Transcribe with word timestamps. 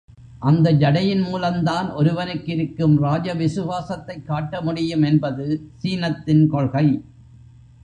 அந்த 0.39 0.71
ஜடையின் 0.73 1.23
மூலந்தான் 1.23 1.93
ஒருவனுக்கிருக்கும் 1.95 3.03
ராஜவிசுவாசத்தைக் 3.03 4.25
காட்டமுடியும் 4.27 5.05
என்பது 5.05 5.69
சீனத்தின் 5.83 6.47
கொள்கை. 6.47 7.03